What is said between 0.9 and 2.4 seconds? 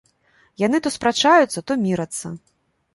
спрачаюцца, то мірацца.